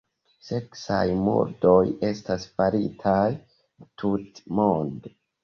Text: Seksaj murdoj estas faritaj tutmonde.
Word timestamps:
Seksaj 0.45 1.03
murdoj 1.27 1.81
estas 2.07 2.47
faritaj 2.55 3.21
tutmonde. 4.05 5.15